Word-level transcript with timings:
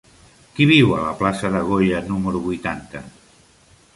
Qui 0.53 0.65
viu 0.71 0.93
a 0.95 1.01
la 1.01 1.11
plaça 1.19 1.51
de 1.57 1.61
Goya 1.67 2.01
número 2.09 2.43
vuitanta? 2.47 3.03